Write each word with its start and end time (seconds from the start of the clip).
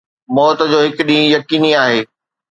موت 0.35 0.59
جو 0.71 0.79
هڪ 0.85 0.97
ڏينهن 1.09 1.29
يقيني 1.33 1.69
آهي 1.83 2.01